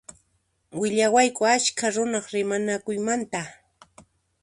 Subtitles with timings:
[0.79, 3.41] Willawayku askha runaq rimanakuymanta.